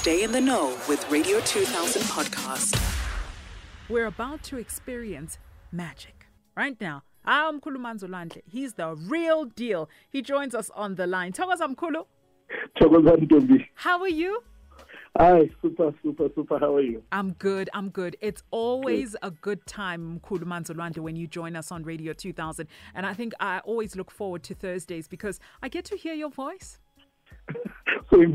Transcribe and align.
Stay 0.00 0.22
in 0.22 0.32
the 0.32 0.40
know 0.40 0.68
with 0.88 1.06
Radio 1.10 1.40
2000 1.40 2.00
podcast. 2.04 2.74
We're 3.90 4.06
about 4.06 4.42
to 4.44 4.56
experience 4.56 5.36
magic 5.72 6.26
right 6.56 6.80
now. 6.80 7.02
I'm 7.26 7.60
Mkhulu 7.60 7.76
Manzolwandle. 7.76 8.40
He's 8.46 8.72
the 8.72 8.94
real 8.94 9.44
deal. 9.44 9.90
He 10.08 10.22
joins 10.22 10.54
us 10.54 10.70
on 10.74 10.94
the 10.94 11.06
line. 11.06 11.34
Thokoza 11.34 11.74
Mkhulu, 11.74 12.06
Thokozani 12.80 13.28
Ntombi. 13.28 13.66
how 13.74 14.00
are 14.00 14.08
you? 14.08 14.42
Hi, 15.18 15.50
super, 15.60 15.92
super, 16.02 16.30
super. 16.34 16.58
How 16.58 16.76
are 16.76 16.80
you? 16.80 17.02
I'm 17.12 17.32
good. 17.32 17.68
I'm 17.74 17.90
good. 17.90 18.16
It's 18.22 18.42
always 18.50 19.16
a 19.22 19.30
good 19.30 19.66
time, 19.66 20.18
Mkhulu 20.18 20.44
Manzolwandle, 20.44 21.00
when 21.00 21.14
you 21.14 21.26
join 21.26 21.56
us 21.56 21.70
on 21.70 21.82
Radio 21.82 22.14
2000. 22.14 22.66
And 22.94 23.04
I 23.04 23.12
think 23.12 23.34
I 23.38 23.58
always 23.66 23.94
look 23.96 24.10
forward 24.10 24.44
to 24.44 24.54
Thursdays 24.54 25.08
because 25.08 25.38
I 25.62 25.68
get 25.68 25.84
to 25.84 25.96
hear 25.98 26.14
your 26.14 26.30
voice. 26.30 26.78
Same 28.10 28.32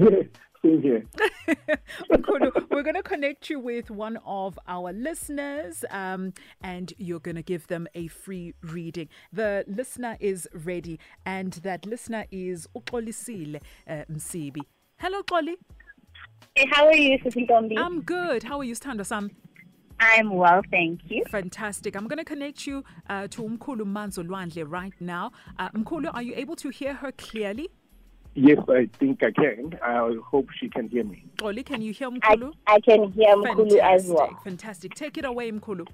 here. 0.65 0.79
Here. 0.81 1.05
Mkhulu, 2.11 2.69
we're 2.71 2.83
going 2.83 2.95
to 2.95 3.03
connect 3.03 3.49
you 3.49 3.59
with 3.59 3.91
one 3.91 4.17
of 4.25 4.57
our 4.67 4.91
listeners 4.91 5.85
um, 5.89 6.33
and 6.61 6.93
you're 6.97 7.19
going 7.19 7.35
to 7.35 7.43
give 7.43 7.67
them 7.67 7.87
a 7.95 8.07
free 8.07 8.53
reading. 8.61 9.09
The 9.31 9.63
listener 9.67 10.17
is 10.19 10.47
ready, 10.53 10.99
and 11.25 11.53
that 11.53 11.85
listener 11.85 12.25
is 12.31 12.67
Uxolisile 12.75 13.61
uh, 13.87 14.03
Msibi. 14.11 14.61
Hello, 14.97 15.21
Xoli. 15.23 15.55
Hey, 16.55 16.67
how 16.71 16.87
are 16.87 16.95
you, 16.95 17.17
Sisi 17.19 17.47
I'm 17.77 18.01
good. 18.01 18.43
How 18.43 18.59
are 18.59 18.63
you, 18.63 18.75
Stando 18.75 19.05
Sam? 19.05 19.31
I'm 19.99 20.29
well, 20.33 20.61
thank 20.71 21.01
you. 21.09 21.23
Fantastic. 21.29 21.95
I'm 21.95 22.07
going 22.07 22.17
to 22.17 22.25
connect 22.25 22.67
you 22.67 22.83
uh, 23.09 23.27
to 23.29 23.43
Mkhulu 23.43 23.83
Manzolwandle 23.83 24.65
right 24.67 24.93
now. 24.99 25.31
Uh, 25.57 25.69
Mkhulu, 25.69 26.13
are 26.13 26.21
you 26.21 26.33
able 26.35 26.55
to 26.57 26.69
hear 26.69 26.95
her 26.95 27.11
clearly? 27.11 27.69
Yes, 28.35 28.59
I 28.67 28.89
think 28.99 29.23
I 29.23 29.31
can. 29.31 29.79
I 29.81 30.13
hope 30.29 30.49
she 30.59 30.69
can 30.69 30.89
hear 30.89 31.05
me. 31.05 31.23
Xoli, 31.37 31.65
can 31.65 31.81
you 31.81 31.93
hear 31.93 32.09
I, 32.21 32.35
Mkhulu? 32.35 32.53
I 32.67 32.79
can 32.81 33.11
hear 33.13 33.33
Mkhulu 33.35 33.77
as 33.79 34.07
well. 34.07 34.37
Fantastic. 34.43 34.93
Take 34.93 35.17
it 35.17 35.23
away, 35.25 35.51
Mkhulu. 35.51 35.87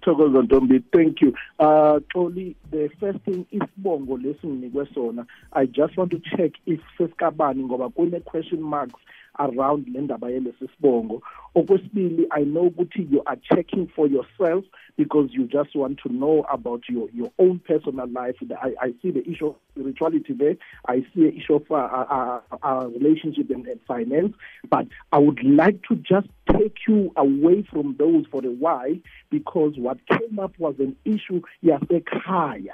Thokozani 0.00 0.48
Ntombi, 0.48 0.82
thank 0.92 1.20
you. 1.20 1.32
Uh, 1.60 2.00
Xoli, 2.14 2.56
the 2.72 2.90
first 2.98 3.20
thing 3.20 3.46
isibongo 3.52 4.18
lesinginikwe 4.18 4.92
sona. 4.92 5.24
I 5.52 5.66
just 5.66 5.96
want 5.96 6.10
to 6.10 6.20
check 6.36 6.52
if 6.66 6.80
sesikabani 6.98 7.64
ngoba 7.64 7.94
kune 7.94 8.20
question 8.24 8.60
marks 8.60 9.00
around 9.38 9.88
le 9.88 10.00
ndaba 10.00 10.28
sibongo. 10.58 11.22
Okwesibili, 11.54 12.26
I 12.30 12.44
know 12.44 12.70
ukuthi 12.70 13.10
you 13.10 13.22
are 13.26 13.36
checking 13.36 13.86
for 13.94 14.06
yourself 14.06 14.64
because 14.96 15.28
you 15.32 15.46
just 15.46 15.74
want 15.74 15.98
to 16.02 16.12
know 16.12 16.44
about 16.50 16.82
your 16.88 17.08
your 17.10 17.30
own 17.38 17.58
personal 17.60 18.08
life. 18.08 18.36
I, 18.60 18.74
I 18.80 18.94
see 19.02 19.10
the 19.10 19.28
issue 19.28 19.48
of 19.48 19.56
spirituality 19.72 20.32
there. 20.32 20.56
I 20.86 21.00
see 21.14 21.24
the 21.30 21.36
issue 21.36 21.56
of 21.56 21.70
uh, 21.70 21.74
uh, 21.74 22.40
uh, 22.62 22.86
relationship 22.88 23.50
and, 23.50 23.66
and 23.66 23.80
finance. 23.86 24.34
But 24.68 24.86
I 25.12 25.18
would 25.18 25.42
like 25.44 25.82
to 25.88 25.96
just 25.96 26.28
take 26.50 26.78
you 26.88 27.12
away 27.16 27.66
from 27.70 27.96
those 27.98 28.24
for 28.30 28.44
a 28.44 28.50
while 28.50 28.96
because 29.30 29.74
what 29.76 29.98
came 30.06 30.38
up 30.38 30.58
was 30.58 30.76
an 30.78 30.96
issue 31.04 31.42
yasekhaya. 31.64 32.72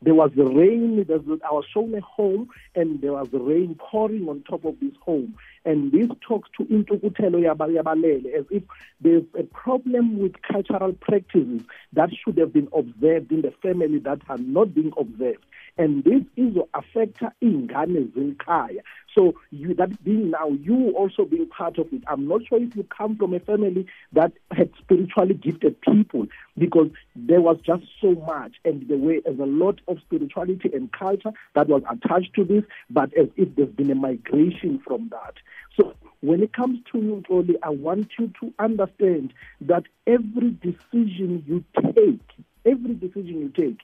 There 0.00 0.14
was 0.14 0.30
the 0.36 0.44
rain. 0.44 1.04
I 1.10 1.52
was 1.52 1.64
shown 1.74 1.92
a 1.94 2.00
home, 2.00 2.50
and 2.74 3.00
there 3.00 3.14
was 3.14 3.28
rain 3.32 3.76
pouring 3.78 4.28
on 4.28 4.44
top 4.48 4.64
of 4.64 4.78
this 4.80 4.92
home. 5.00 5.34
And 5.68 5.92
this 5.92 6.08
talks 6.26 6.48
to 6.56 6.64
intukutelo 6.64 7.38
yaba- 7.42 7.68
yabalele 7.68 8.32
as 8.32 8.46
if 8.50 8.62
there's 9.02 9.24
a 9.38 9.42
problem 9.42 10.18
with 10.18 10.40
cultural 10.40 10.94
practices 10.94 11.60
that 11.92 12.08
should 12.14 12.38
have 12.38 12.54
been 12.54 12.68
observed 12.72 13.30
in 13.30 13.42
the 13.42 13.52
family 13.62 13.98
that 13.98 14.22
are 14.30 14.38
not 14.38 14.74
being 14.74 14.92
observed. 14.96 15.44
And 15.76 16.02
this 16.04 16.22
is 16.38 16.56
affect 16.72 17.20
ingane 17.42 18.10
zilkhaya. 18.12 18.80
So 19.14 19.34
you 19.50 19.74
that 19.74 20.02
being 20.02 20.30
now 20.30 20.48
you 20.48 20.92
also 20.96 21.26
being 21.26 21.46
part 21.48 21.76
of 21.78 21.92
it. 21.92 22.02
I'm 22.06 22.26
not 22.26 22.46
sure 22.46 22.62
if 22.62 22.74
you 22.74 22.84
come 22.84 23.16
from 23.16 23.34
a 23.34 23.40
family 23.40 23.86
that 24.12 24.32
had 24.50 24.70
spiritually 24.78 25.34
gifted 25.34 25.80
people 25.82 26.28
because 26.56 26.88
there 27.14 27.42
was 27.42 27.58
just 27.64 27.84
so 28.00 28.12
much 28.26 28.52
and 28.64 28.88
the 28.88 28.96
way 28.96 29.20
there's 29.24 29.38
a 29.38 29.44
lot 29.44 29.80
of 29.86 29.98
spirituality 30.00 30.70
and 30.72 30.90
culture 30.92 31.32
that 31.54 31.68
was 31.68 31.82
attached 31.90 32.34
to 32.36 32.44
this, 32.44 32.64
but 32.88 33.12
as 33.14 33.28
if 33.36 33.54
there's 33.54 33.70
been 33.70 33.90
a 33.90 33.94
migration 33.94 34.78
from 34.78 35.08
that. 35.10 35.34
So 35.78 35.94
when 36.20 36.42
it 36.42 36.52
comes 36.52 36.80
to 36.92 36.98
you, 36.98 37.22
Xoli, 37.28 37.54
I 37.62 37.70
want 37.70 38.08
you 38.18 38.32
to 38.40 38.52
understand 38.58 39.32
that 39.62 39.84
every 40.06 40.50
decision 40.50 41.44
you 41.46 41.64
take, 41.94 42.20
every 42.64 42.94
decision 42.94 43.40
you 43.40 43.48
take, 43.50 43.78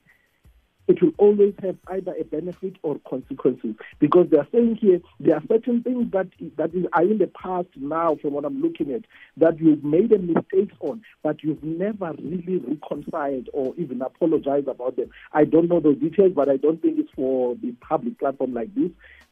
it 0.87 1.01
will 1.01 1.13
always 1.17 1.55
have 1.63 1.77
either 1.89 2.15
a 2.19 2.25
benefit 2.25 2.77
or 2.83 2.99
consequences 3.09 3.75
because 3.99 4.29
they 4.31 4.37
are 4.37 4.47
saying 4.53 4.77
here 4.77 5.01
there 5.19 5.37
are 5.37 5.43
certain 5.49 5.83
things 5.83 6.11
that 6.13 6.27
that 6.57 6.75
is, 6.75 6.85
are 6.93 7.03
in 7.03 7.19
the 7.19 7.27
past 7.27 7.69
now 7.77 8.17
from 8.21 8.35
what 8.35 8.45
I'm 8.45 8.61
looking 8.61 8.93
at 8.93 9.03
that 9.39 9.59
you've 9.59 9.83
made 9.83 10.13
a 10.13 10.19
mistake 10.19 10.73
on 10.81 11.03
but 11.23 11.43
you've 11.43 11.63
never 11.65 12.13
really 12.23 12.59
reconciled 12.59 13.49
or 13.55 13.75
even 13.79 14.03
apologized 14.03 14.69
about 14.69 14.97
them. 14.97 15.09
I 15.33 15.45
don't 15.45 15.69
know 15.69 15.81
those 15.81 15.99
details 15.99 16.33
but 16.35 16.51
I 16.51 16.59
don't 16.59 16.83
think 16.83 16.99
it's 16.99 17.11
for 17.17 17.55
the 17.57 17.73
public 17.81 18.19
platform 18.19 18.53
like 18.53 18.75
this 18.75 18.91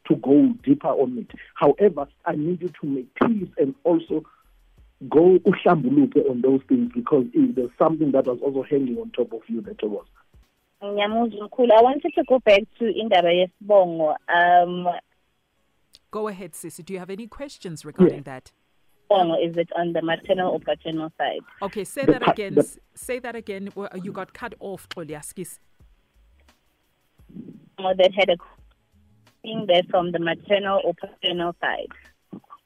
to 0.08 0.16
go 0.16 0.52
deeper 0.64 0.88
on 0.88 1.18
it. 1.18 1.30
However, 1.54 2.08
I 2.24 2.34
need 2.34 2.62
you 2.62 2.70
to 2.80 2.86
make 2.86 3.14
peace 3.14 3.48
and 3.58 3.74
also 3.84 4.24
go 5.08 5.38
uhlambuluke 5.38 6.28
on 6.30 6.40
those 6.42 6.60
things 6.68 6.90
because 6.94 7.26
there's 7.34 7.70
something 7.78 8.12
that 8.12 8.26
was 8.26 8.38
also 8.42 8.62
hanging 8.62 8.98
on 8.98 9.10
top 9.10 9.32
of 9.32 9.42
you 9.48 9.60
that 9.62 9.82
was. 9.82 10.06
Ngiyamuzwa 10.82 11.48
Mkhulu. 11.48 11.72
I 11.72 11.82
wanted 11.82 12.12
to 12.14 12.24
go 12.28 12.40
back 12.40 12.62
to 12.78 12.86
indaba 12.86 13.28
yesibongo. 13.28 14.16
Um, 14.28 14.86
Go 16.10 16.28
ahead, 16.28 16.52
Sissy. 16.52 16.84
Do 16.84 16.92
you 16.92 16.98
have 16.98 17.10
any 17.10 17.26
questions 17.26 17.84
regarding 17.84 18.22
that? 18.24 18.52
Bongo, 19.08 19.34
is 19.34 19.56
it 19.56 19.68
on 19.76 19.92
the 19.92 20.02
maternal 20.02 20.52
or 20.52 20.60
paternal 20.60 21.10
side? 21.18 21.40
Okay, 21.62 21.84
say 21.84 22.04
that 22.04 22.28
again. 22.28 22.58
Say 22.94 23.18
that 23.18 23.34
again. 23.34 23.70
You 24.02 24.12
got 24.12 24.34
cut 24.34 24.54
off, 24.60 24.88
Xoliaskis. 24.90 25.58
Or 27.78 27.94
that 27.94 28.12
had 28.14 28.28
a 28.30 28.36
thing 29.42 29.66
there 29.66 29.82
from 29.90 30.12
the 30.12 30.18
maternal 30.18 30.80
or 30.84 30.94
paternal 30.94 31.54
side? 31.60 31.88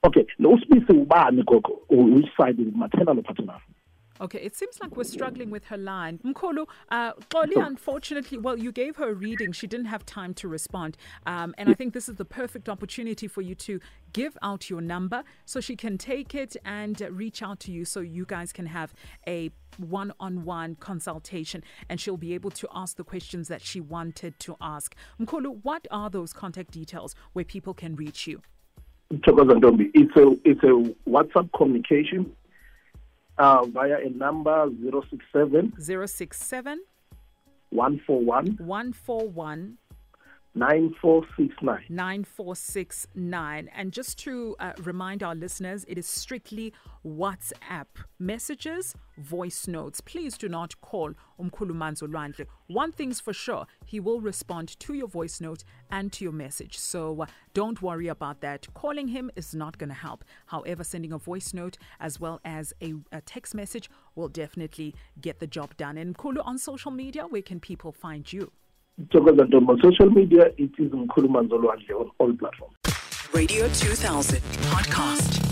Okay, 0.05 0.27
usibise 0.39 0.93
ubani 0.93 1.45
gogo 1.45 1.81
which 1.89 2.29
side 2.37 2.61
is 2.61 2.73
maternal 2.75 3.19
or 3.19 3.23
paternal? 3.23 3.61
Okay, 4.21 4.41
it 4.41 4.56
seems 4.56 4.81
like 4.81 4.97
we're 4.97 5.04
struggling 5.04 5.50
with 5.50 5.65
her 5.66 5.77
line. 5.77 6.19
Mkhulu, 6.25 6.66
uh, 6.91 7.12
Xoli, 7.15 7.66
unfortunately, 7.66 8.38
well, 8.38 8.59
you 8.59 8.72
gave 8.72 8.97
her 8.97 9.10
a 9.10 9.15
reading. 9.15 9.53
She 9.53 9.66
didn't 9.66 9.87
have 9.87 10.06
time 10.06 10.32
to 10.34 10.49
respond. 10.49 10.97
Um, 11.27 11.54
and 11.59 11.69
I 11.69 11.75
think 11.75 11.93
this 11.93 12.09
is 12.09 12.16
the 12.16 12.25
perfect 12.25 12.69
opportunity 12.69 13.28
for 13.28 13.43
you 13.43 13.54
to 13.56 13.81
give 14.12 14.38
out 14.43 14.71
your 14.71 14.81
number 14.81 15.22
so 15.44 15.60
she 15.60 15.77
can 15.77 15.99
take 15.99 16.34
it 16.34 16.56
and 16.65 17.03
uh, 17.03 17.10
reach 17.10 17.43
out 17.43 17.60
to 17.60 17.72
you 17.72 17.84
so 17.84 18.00
you 18.00 18.25
guys 18.25 18.53
can 18.53 18.66
have 18.66 18.94
a 19.27 19.50
one 19.77 20.12
on 20.19 20.44
one 20.44 20.75
consultation 20.77 21.62
and 21.91 22.00
she'll 22.00 22.16
be 22.16 22.33
able 22.33 22.50
to 22.50 22.66
ask 22.75 22.97
the 22.97 23.04
questions 23.04 23.48
that 23.48 23.60
she 23.60 23.81
wanted 23.81 24.38
to 24.41 24.56
ask. 24.60 24.94
Mkhulu, 25.21 25.59
what 25.62 25.87
are 25.91 26.09
those 26.09 26.33
contact 26.33 26.71
details 26.71 27.15
where 27.34 27.44
people 27.44 27.75
can 27.75 27.94
reach 27.97 28.27
you? 28.27 28.41
It's 29.94 30.16
a 30.16 30.37
it's 30.44 30.62
a 30.65 31.09
WhatsApp 31.09 31.50
communication 31.56 32.33
uh, 33.39 33.65
via 33.67 33.99
a 33.99 34.11
number 34.11 34.69
067 34.83 35.73
067 35.79 36.81
141 37.71 38.57
141 38.59 39.79
9469. 40.56 41.84
9469. 41.91 43.69
And 43.77 43.93
just 43.93 44.19
to 44.21 44.56
uh, 44.59 44.72
remind 44.83 45.22
our 45.22 45.34
listeners, 45.34 45.84
it 45.87 45.99
is 45.99 46.06
strictly 46.06 46.72
WhatsApp 47.06 47.84
messages, 48.19 48.95
voice 49.19 49.69
notes. 49.69 50.00
Please 50.00 50.39
do 50.39 50.49
not 50.49 50.81
call 50.81 51.12
Umkhulu 51.39 51.72
Manzolwandle. 51.72 52.47
One 52.69 52.91
thing's 52.91 53.21
for 53.21 53.34
sure, 53.34 53.66
he 53.84 54.00
will 54.00 54.22
respond 54.22 54.81
to 54.81 54.95
your 54.95 55.09
voice 55.09 55.43
note 55.43 55.62
and 55.91 56.11
to 56.15 56.25
your 56.25 56.33
message. 56.33 56.78
So 56.78 57.22
uh, 57.22 57.27
don't 57.53 57.83
worry 57.83 58.09
about 58.09 58.41
that. 58.41 58.66
Calling 58.72 59.09
him 59.09 59.31
is 59.37 59.55
not 59.55 59.77
going 59.77 59.91
to 59.91 59.95
help. 59.95 60.25
However, 60.47 60.84
sending 60.84 61.13
a 61.13 61.19
voice 61.19 61.53
note 61.53 61.77
as 62.01 62.19
well 62.19 62.41
as 62.47 62.72
a, 62.83 62.95
a 63.13 63.21
text 63.21 63.54
message 63.54 63.91
will 64.15 64.28
definitely 64.28 64.95
get 65.21 65.39
the 65.39 65.47
job 65.47 65.77
done. 65.77 65.98
And 65.98 66.16
Mkhulu, 66.16 66.41
on 66.47 66.57
social 66.57 66.91
media, 66.91 67.27
where 67.27 67.42
can 67.42 67.60
people 67.60 67.92
find 67.92 68.33
you? 68.33 68.53
Thokozani 69.04 69.48
Ntombi, 69.51 69.69
on 69.69 69.81
social 69.83 70.10
media, 70.10 70.47
it 70.57 70.71
is 70.78 70.91
Mkhulu 70.91 71.28
Manzolwandle 71.28 72.01
on 72.01 72.10
all 72.19 72.33
platforms. 72.33 72.77
Radio 73.34 73.69
2000 73.69 74.41
podcast. 74.71 75.46